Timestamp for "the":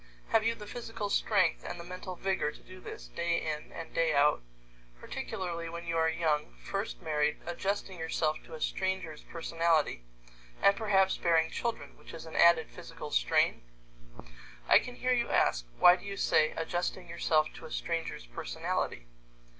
0.55-0.65, 1.79-1.83